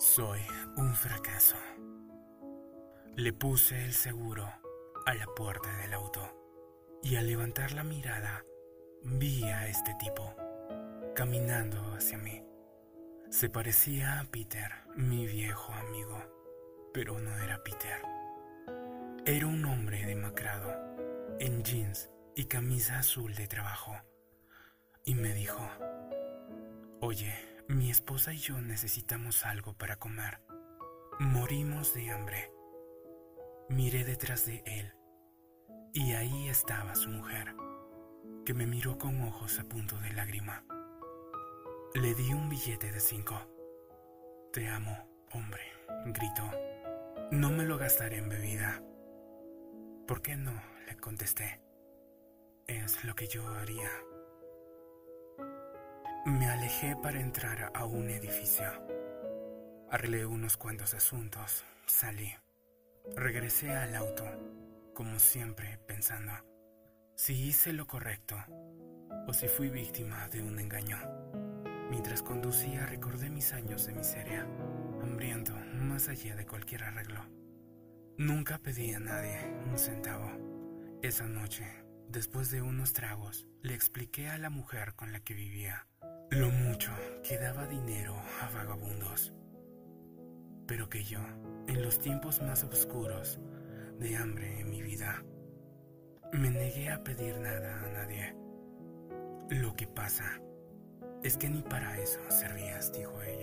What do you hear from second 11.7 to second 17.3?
hacia mí. Se parecía a Peter, mi viejo amigo, pero